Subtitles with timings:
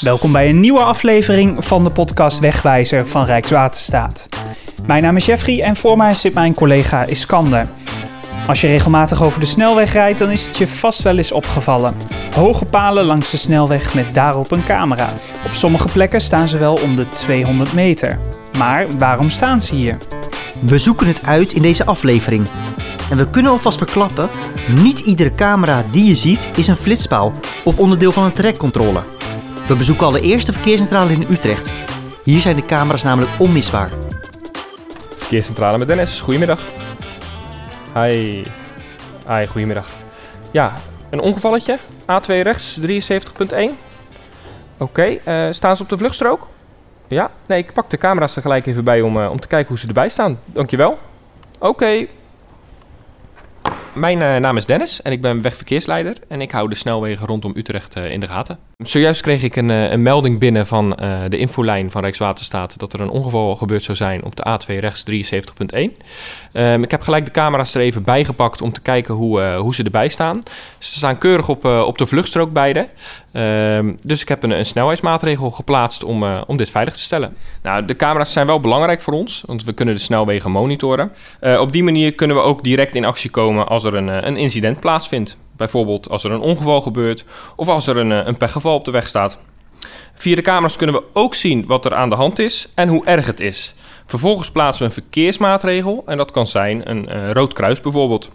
[0.00, 4.28] Welkom bij een nieuwe aflevering van de podcast Wegwijzer van Rijkswaterstaat.
[4.86, 7.68] Mijn naam is Jeffrey en voor mij zit mijn collega Iskander.
[8.46, 11.96] Als je regelmatig over de snelweg rijdt, dan is het je vast wel eens opgevallen.
[12.34, 15.12] Hoge palen langs de snelweg met daarop een camera.
[15.44, 18.18] Op sommige plekken staan ze wel om de 200 meter.
[18.58, 19.98] Maar waarom staan ze hier?
[20.60, 22.46] We zoeken het uit in deze aflevering.
[23.10, 24.28] En we kunnen alvast verklappen,
[24.82, 27.32] niet iedere camera die je ziet is een flitspaal
[27.64, 29.17] of onderdeel van een trekcontrole.
[29.68, 31.70] We bezoeken al de eerste verkeerscentrale in Utrecht.
[32.22, 33.90] Hier zijn de camera's namelijk onmisbaar.
[35.16, 36.60] Verkeerscentrale met Dennis, goedemiddag.
[37.94, 38.44] Hi.
[39.28, 39.86] Hi, goedemiddag.
[40.50, 40.74] Ja,
[41.10, 41.78] een ongevalletje.
[42.00, 43.76] A2 rechts, 73.1.
[44.78, 46.48] Oké, eh, staan ze op de vluchtstrook?
[47.08, 49.68] Ja, nee, ik pak de camera's er gelijk even bij om, eh, om te kijken
[49.68, 50.40] hoe ze erbij staan.
[50.44, 50.98] Dankjewel.
[51.58, 52.06] Oké.
[53.98, 57.52] Mijn eh, naam is Dennis en ik ben wegverkeersleider en ik hou de snelwegen rondom
[57.56, 58.58] Utrecht eh, in de gaten.
[58.76, 60.90] Zojuist kreeg ik een, eh, een melding binnen van
[61.28, 65.02] de infolijn van Rijkswaterstaat dat er een ongeval gebeurd zou zijn op de A2 rechts
[65.02, 65.96] 73.1.
[66.52, 69.82] Ehm, ik heb gelijk de camera's er even bijgepakt om te kijken hoe, hoe ze
[69.82, 70.42] erbij staan.
[70.78, 72.88] Ze staan keurig op, op de vluchtstrook beide.
[73.32, 77.36] Ehm, dus ik heb een, een snelheidsmaatregel geplaatst om, eh, om dit veilig te stellen.
[77.62, 81.12] Nou, de camera's zijn wel belangrijk voor ons, want we kunnen de snelwegen monitoren.
[81.40, 84.26] Eh, op die manier kunnen we ook direct in actie komen als er een, eh,
[84.26, 85.38] een incident plaatsvindt.
[85.56, 87.24] Bijvoorbeeld als er een ongeval gebeurt
[87.56, 89.38] of als er een, een pechgeval op de weg staat.
[90.14, 93.04] Via de camera's kunnen we ook zien wat er aan de hand is en hoe
[93.04, 93.74] erg het is.
[94.06, 98.30] Vervolgens plaatsen we een verkeersmaatregel en dat kan zijn een eh, rood kruis bijvoorbeeld.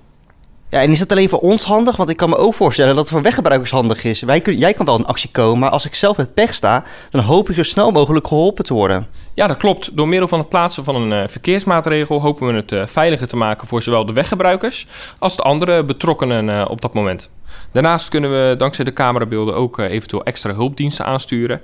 [0.73, 1.95] Ja, en is dat alleen voor ons handig?
[1.95, 4.21] Want ik kan me ook voorstellen dat het voor weggebruikers handig is.
[4.21, 6.83] Wij kun, jij kan wel in actie komen, maar als ik zelf met pech sta,
[7.09, 9.07] dan hoop ik zo snel mogelijk geholpen te worden.
[9.33, 9.97] Ja, dat klopt.
[9.97, 13.35] Door middel van het plaatsen van een eh, verkeersmaatregel hopen we het eh, veiliger te
[13.35, 14.87] maken voor zowel de weggebruikers
[15.19, 17.31] als de andere betrokkenen eh, op dat moment.
[17.71, 21.61] Daarnaast kunnen we dankzij de camerabeelden ook eh, eventueel extra hulpdiensten aansturen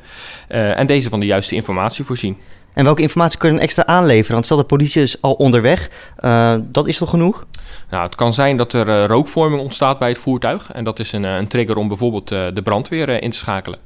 [0.47, 2.37] eh, en deze van de juiste informatie voorzien.
[2.73, 4.33] En welke informatie kun je dan extra aanleveren?
[4.33, 7.45] Want stel de politie is al onderweg, eh, dat is toch genoeg?
[7.89, 11.23] Nou, het kan zijn dat er rookvorming ontstaat bij het voertuig en dat is een,
[11.23, 13.79] een trigger om bijvoorbeeld de brandweer in te schakelen.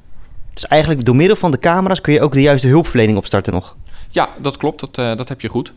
[0.54, 3.76] Dus eigenlijk door middel van de camera's kun je ook de juiste hulpverlening opstarten nog.
[4.10, 4.80] Ja, dat klopt.
[4.80, 5.74] Dat, dat heb je goed.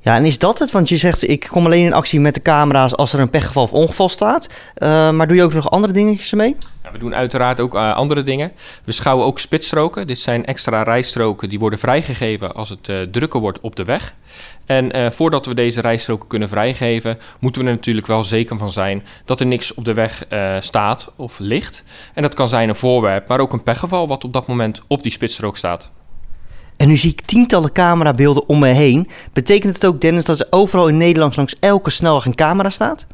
[0.00, 0.70] Ja, en is dat het?
[0.70, 3.62] Want je zegt, ik kom alleen in actie met de camera's als er een pechgeval
[3.62, 4.48] of ongeval staat.
[4.74, 6.56] Eh, maar doe je ook nog andere dingetjes ermee?
[6.82, 8.52] Ja, we doen uiteraard ook eh, andere dingen.
[8.84, 10.06] We schouwen ook spitsstroken.
[10.06, 14.14] Dit zijn extra rijstroken die worden vrijgegeven als het eh, drukker wordt op de weg.
[14.66, 19.04] En voordat we deze rijstroken kunnen vrijgeven, moeten we er natuurlijk wel zeker van zijn
[19.24, 20.24] dat er niks op de weg
[20.60, 21.84] staat of ligt.
[22.14, 25.02] En dat kan zijn een voorwerp, maar ook een pechgeval wat op dat moment op
[25.02, 25.90] die spitsstrook staat.
[26.78, 29.08] En nu zie ik tientallen camerabeelden om me heen.
[29.32, 33.06] Betekent het ook, Dennis, dat er overal in Nederland langs elke snelweg een camera staat?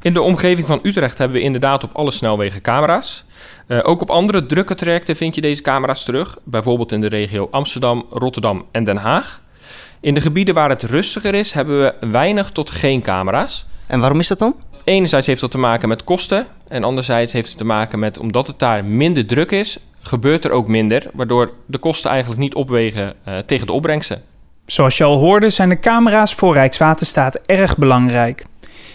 [0.00, 3.24] In de omgeving van Utrecht hebben we inderdaad op alle snelwegen camera's.
[3.66, 7.48] Eh, ook op andere drukke trajecten vind je deze camera's terug, bijvoorbeeld in de regio
[7.50, 9.40] Amsterdam, Rotterdam en Den Haag.
[10.00, 13.66] In de gebieden waar het rustiger is, hebben we weinig tot geen camera's.
[13.86, 14.54] En waarom is dat dan?
[14.84, 18.46] Enerzijds heeft dat te maken met kosten en anderzijds heeft het te maken met omdat
[18.46, 23.14] het daar minder druk is, gebeurt er ook minder, waardoor de kosten eigenlijk niet opwegen
[23.24, 24.22] eh, tegen de opbrengsten.
[24.66, 28.44] Zoals je al hoorde zijn de camera's voor Rijkswaterstaat erg belangrijk.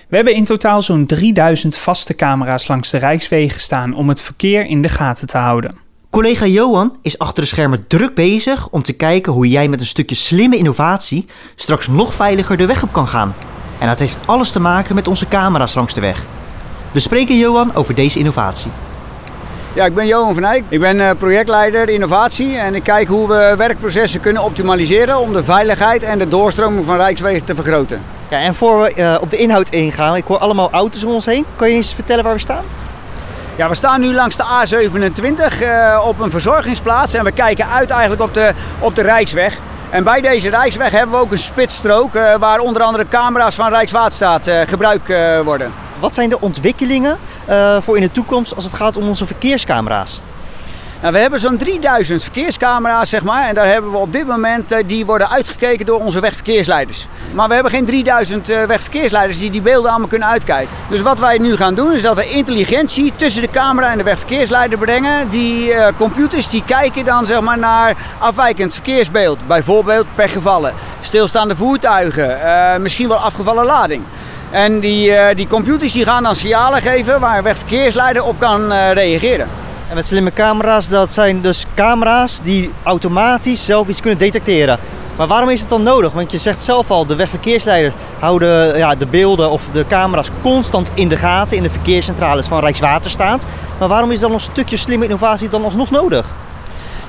[0.08, 4.66] We hebben in totaal zo'n 3000 vaste camera's langs de Rijkswegen staan om het verkeer
[4.66, 5.78] in de gaten te houden.
[6.10, 9.86] Collega Johan is achter de schermen druk bezig om te kijken hoe jij met een
[9.86, 11.26] stukje slimme innovatie
[11.56, 13.36] straks nog veiliger de weg op kan gaan.
[13.80, 16.26] En dat heeft alles te maken met onze camera's langs de weg.
[16.92, 18.72] We spreken Johan over deze innovatie.
[19.74, 20.64] Ja, ik ben Johan van Eyck.
[20.70, 25.44] Ik ben eh, projectleider innovatie en ik kijk hoe we werkprocessen kunnen optimaliseren om de
[25.44, 28.02] veiligheid en de doorstroming van Rijkswegen te vergroten.
[28.30, 31.26] Ja, en voor we eh, op de inhoud ingaan, ik hoor allemaal auto's om ons
[31.26, 31.46] heen.
[31.56, 32.64] Kan je eens vertellen waar we staan?
[33.56, 37.90] Ja, we staan nu langs de A27 eh, op een verzorgingsplaats en we kijken uit
[37.90, 39.58] eigenlijk op de, op de Rijksweg.
[39.90, 44.50] En bij deze Rijksweg hebben we ook een spitsstrook waar onder andere camera's van Rijkswaterstaat
[44.68, 45.72] gebruikt eh, worden.
[46.00, 50.22] Wat zijn de ontwikkelingen eh, voor in de toekomst als het gaat om onze verkeerscamera's?
[51.02, 53.48] Nou, we hebben zo'n 3000 verkeerscamera's, zeg maar.
[53.48, 57.08] En daar hebben we op dit moment, eh, die worden uitgekeken door onze wegverkeersleiders.
[57.34, 60.76] Maar we hebben geen 3000 eh, wegverkeersleiders die die beelden allemaal kunnen uitkijken.
[60.90, 64.04] Dus wat wij nu gaan doen, is dat we intelligentie tussen de camera en de
[64.04, 65.30] wegverkeersleider brengen.
[65.30, 69.48] Die computers die kijken dan zeg maar, naar afwijkend verkeersbeeld.
[69.48, 74.04] Bijvoorbeeld pechgevallen, stilstaande voertuigen, misschien wel afgevallen lading.
[74.52, 78.72] En die, eh, die computers die gaan dan signalen geven waar een wegverkeersleider op kan
[78.72, 79.48] eh, reageren.
[79.90, 84.80] En met slimme camera's, dat zijn dus camera's die automatisch zelf iets kunnen detecteren.
[85.18, 86.12] Maar waarom is het dan nodig?
[86.12, 90.92] Want je zegt zelf al, de wegverkeersleider houden ja, de beelden of de camera's constant
[90.94, 93.46] in de gaten in de verkeerscentrales van Rijkswaterstaat.
[93.80, 96.28] Maar waarom is dan een stukje slimme innovatie dan alsnog nodig?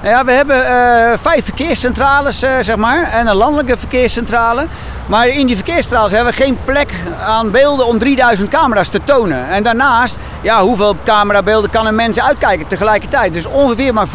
[0.03, 4.67] Nou ja, we hebben eh, vijf verkeerscentrales, zeg maar, en een landelijke verkeerscentrale.
[5.09, 6.91] Maar in die verkeerscentrales hebben we geen plek
[7.27, 9.49] aan beelden om 3000 camera's te tonen.
[9.49, 13.33] En daarnaast, ja, hoeveel camerabeelden kan een mens uitkijken tegelijkertijd?
[13.33, 14.11] Dus ongeveer maar 5%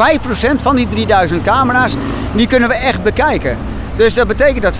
[0.61, 1.95] van die 3000 camera's,
[2.31, 3.57] die kunnen we echt bekijken.
[3.95, 4.79] Dus dat betekent dat 95%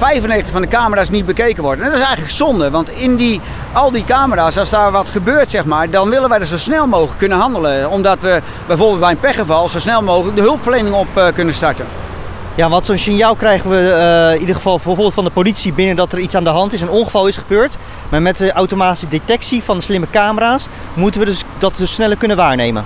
[0.52, 1.86] van de camera's niet bekeken worden.
[1.86, 5.52] En dat is eigenlijk zonde, want in die, al die camera's, als daar wat gebeurt,
[5.52, 7.90] zeg maar, dan willen wij er zo snel mogelijk kunnen handelen.
[7.90, 11.86] Omdat we bijvoorbeeld bij een pechgeval zo snel mogelijk de hulpverlening op uh, kunnen starten.
[12.56, 15.96] Ja, want zo'n signaal krijgen we uh, in ieder geval bijvoorbeeld van de politie binnen
[15.96, 17.78] dat er iets aan de hand is, een ongeval is gebeurd.
[18.10, 22.18] Maar met de automatische detectie van de slimme camera's moeten we dus dat dus sneller
[22.18, 22.86] kunnen waarnemen.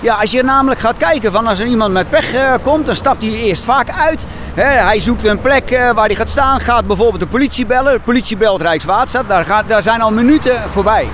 [0.00, 2.94] Ja, als je namelijk gaat kijken van als er iemand met pech uh, komt, dan
[2.94, 4.26] stapt hij eerst vaak uit.
[4.54, 7.92] hij zoekt een plek uh, waar hij gaat staan, gaat bijvoorbeeld de politie bellen.
[7.92, 11.08] De politie belt Rijkswaterstaat, daar, daar zijn al minuten voorbij.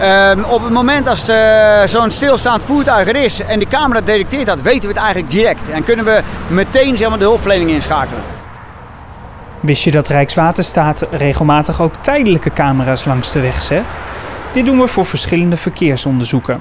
[0.00, 4.46] Uh, op het moment als uh, zo'n stilstaand voertuig er is en de camera detecteert
[4.46, 5.68] dat, weten we het eigenlijk direct.
[5.68, 8.22] En kunnen we meteen zeg maar, de hulpverlening inschakelen.
[9.60, 13.84] Wist je dat Rijkswaterstaat regelmatig ook tijdelijke camera's langs de weg zet?
[14.52, 16.60] Dit doen we voor verschillende verkeersonderzoeken.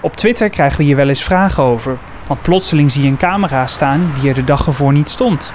[0.00, 3.66] Op Twitter krijgen we hier wel eens vragen over, want plotseling zie je een camera
[3.66, 5.52] staan die er de dag ervoor niet stond.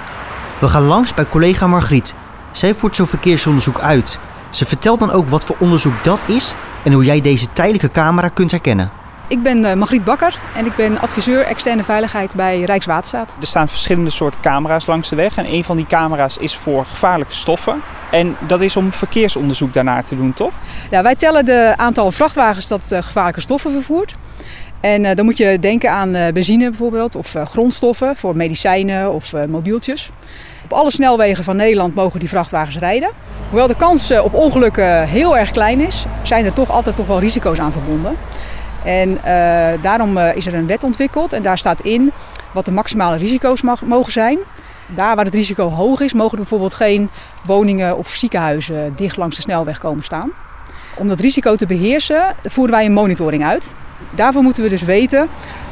[0.58, 2.14] We gaan langs bij collega Margriet.
[2.50, 4.18] Zij voert zo'n verkeersonderzoek uit.
[4.50, 6.54] Ze vertelt dan ook wat voor onderzoek dat is
[6.84, 8.90] en hoe jij deze tijdelijke camera kunt herkennen.
[9.28, 13.36] Ik ben uh, Margriet Bakker en ik ben adviseur externe veiligheid bij Rijkswaterstaat.
[13.40, 16.84] Er staan verschillende soorten camera's langs de weg en een van die camera's is voor
[16.84, 17.80] gevaarlijke stoffen.
[18.10, 20.52] En dat is om verkeersonderzoek daarnaar te doen, toch?
[20.90, 24.14] Ja, wij tellen de aantal vrachtwagens dat uh, gevaarlijke stoffen vervoert.
[24.80, 29.12] En uh, dan moet je denken aan uh, benzine bijvoorbeeld, of uh, grondstoffen voor medicijnen
[29.12, 30.10] of mobieltjes.
[30.70, 33.10] Op alle snelwegen van Nederland mogen die vrachtwagens rijden.
[33.48, 37.20] Hoewel de kans op ongelukken heel erg klein is, zijn er toch altijd toch wel
[37.20, 38.16] risico's aan verbonden.
[38.84, 39.18] En
[39.82, 42.12] daarom is er een wet ontwikkeld en daar staat in
[42.52, 44.38] wat de maximale risico's mogen zijn.
[44.86, 47.10] Daar waar het risico hoog is, mogen er bijvoorbeeld geen
[47.44, 50.30] woningen of ziekenhuizen dicht langs de snelweg komen staan.
[50.96, 53.74] Om dat risico te beheersen voeren wij een monitoring uit.
[54.10, 55.28] Daarvoor moeten we dus weten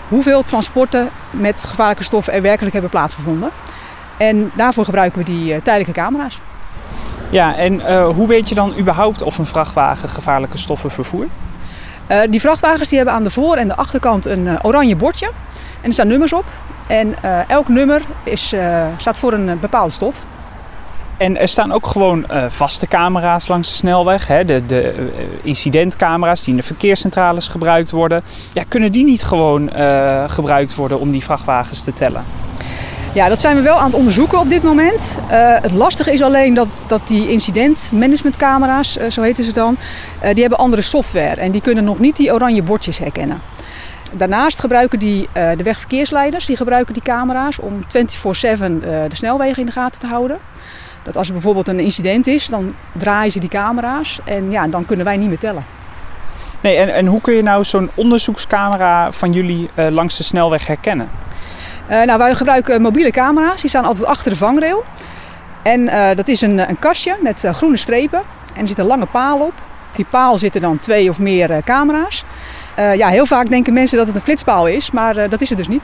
[0.08, 3.50] hoeveel transporten met gevaarlijke stoffen er werkelijk hebben plaatsgevonden.
[4.16, 6.40] En daarvoor gebruiken we die uh, tijdelijke camera's.
[7.30, 11.32] Ja, en uh, hoe weet je dan überhaupt of een vrachtwagen gevaarlijke stoffen vervoert?
[12.08, 15.26] Uh, die vrachtwagens die hebben aan de voor- en de achterkant een oranje bordje.
[15.80, 16.44] En er staan nummers op.
[16.86, 17.14] En
[17.48, 18.54] elk nummer is,
[18.96, 20.24] staat voor een bepaalde stof.
[21.16, 24.26] En er staan ook gewoon vaste camera's langs de snelweg.
[24.26, 24.44] Hè?
[24.44, 25.12] De, de
[25.42, 28.22] incidentcamera's die in de verkeerscentrales gebruikt worden.
[28.52, 29.70] Ja, kunnen die niet gewoon
[30.26, 32.24] gebruikt worden om die vrachtwagens te tellen?
[33.12, 35.18] Ja, dat zijn we wel aan het onderzoeken op dit moment.
[35.62, 39.76] het lastige is alleen dat, dat die incidentmanagementcamera's, zo heten ze dan,
[40.20, 41.40] die hebben andere software.
[41.40, 43.40] En die kunnen nog niet die oranje bordjes herkennen.
[44.12, 49.72] Daarnaast gebruiken die, de wegverkeersleiders die gebruiken die camera's om 24-7 de snelwegen in de
[49.72, 50.38] gaten te houden.
[51.06, 54.86] Dat als er bijvoorbeeld een incident is, dan draaien ze die camera's en ja, dan
[54.86, 55.64] kunnen wij niet meer tellen.
[56.60, 60.66] Nee, en, en hoe kun je nou zo'n onderzoekscamera van jullie uh, langs de snelweg
[60.66, 61.08] herkennen?
[61.90, 63.60] Uh, nou, wij gebruiken mobiele camera's.
[63.60, 64.84] Die staan altijd achter de vangrail.
[65.62, 68.22] En uh, dat is een, een kastje met groene strepen.
[68.54, 69.52] En er zit een lange paal op.
[69.90, 72.24] Op die paal zitten dan twee of meer camera's.
[72.76, 75.68] ja, heel vaak denken mensen dat het een flitspaal is, maar dat is het dus
[75.68, 75.82] niet.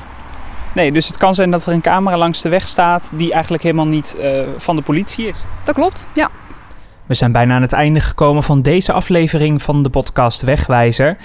[0.75, 3.63] Nee, dus het kan zijn dat er een camera langs de weg staat die eigenlijk
[3.63, 5.37] helemaal niet uh, van de politie is.
[5.65, 6.31] Dat klopt, ja.
[7.07, 11.17] We zijn bijna aan het einde gekomen van deze aflevering van de podcast Wegwijzer.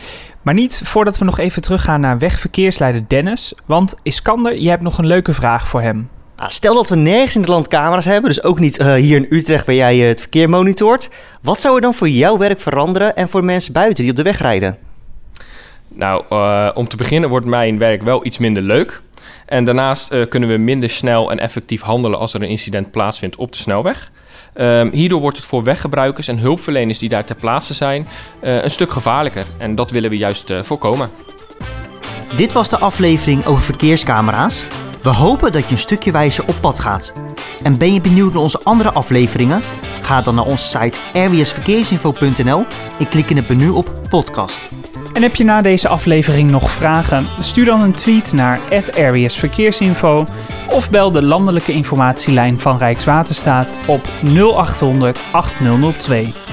[0.41, 3.53] Maar niet voordat we nog even teruggaan naar wegverkeersleider Dennis.
[3.65, 6.09] Want Iskander, je hebt nog een leuke vraag voor hem.
[6.37, 9.15] Nou, stel dat we nergens in het land camera's hebben, dus ook niet uh, hier
[9.15, 11.09] in Utrecht waar jij uh, het verkeer monitort.
[11.41, 14.23] Wat zou er dan voor jouw werk veranderen en voor mensen buiten die op de
[14.23, 14.77] weg rijden?
[15.87, 19.01] Nou, uh, om te beginnen wordt mijn werk wel iets minder leuk.
[19.47, 23.35] En daarnaast uh, kunnen we minder snel en effectief handelen als er een incident plaatsvindt
[23.35, 24.11] op de snelweg.
[24.55, 28.07] Um, hierdoor wordt het voor weggebruikers en hulpverleners die daar ter plaatse zijn
[28.41, 29.45] uh, een stuk gevaarlijker.
[29.57, 31.09] En dat willen we juist uh, voorkomen.
[32.35, 34.65] Dit was de aflevering over verkeerscamera's.
[35.01, 37.13] We hopen dat je een stukje wijzer op pad gaat.
[37.63, 39.61] En ben je benieuwd naar onze andere afleveringen?
[40.01, 42.65] Ga dan naar onze site rwsverkeersinfo.nl
[42.99, 44.67] en klik in het menu op podcast.
[45.17, 47.27] En heb je na deze aflevering nog vragen?
[47.39, 48.59] Stuur dan een tweet naar
[49.37, 50.25] Verkeersinfo
[50.69, 56.46] of bel de landelijke informatielijn van Rijkswaterstaat op 0800 8002.